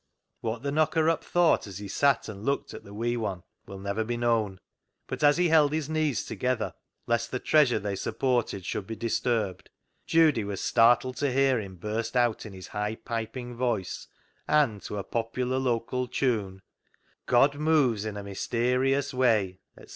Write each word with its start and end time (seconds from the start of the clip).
What 0.39 0.63
the 0.63 0.71
knocker 0.71 1.07
up 1.11 1.23
thought 1.23 1.67
as 1.67 1.77
he 1.77 1.87
sat 1.87 2.27
and 2.27 2.43
looked 2.43 2.73
at 2.73 2.83
the 2.83 2.91
wee 2.91 3.15
one 3.15 3.43
will 3.67 3.77
never 3.77 4.03
be 4.03 4.17
known, 4.17 4.59
but 5.05 5.21
as 5.23 5.37
he 5.37 5.49
held 5.49 5.73
his 5.73 5.89
knees 5.91 6.25
together 6.25 6.73
lest 7.05 7.29
the 7.29 7.37
treasure 7.39 7.77
they 7.77 7.95
supported 7.95 8.65
should 8.65 8.87
be 8.87 8.95
disturbed, 8.95 9.69
Judy 10.07 10.43
was 10.43 10.59
startled 10.59 11.17
to 11.17 11.31
hear 11.31 11.59
him 11.59 11.75
burst 11.75 12.17
out 12.17 12.47
in 12.47 12.53
his 12.53 12.69
high 12.69 12.95
piping 12.95 13.55
voice 13.55 14.07
and 14.47 14.81
to 14.81 14.97
a 14.97 15.03
popular 15.03 15.59
local 15.59 16.07
tune— 16.07 16.63
"God 17.27 17.53
moves 17.53 18.03
in 18.03 18.17
a 18.17 18.23
mysterious 18.23 19.13
way," 19.13 19.59
etc. 19.77 19.89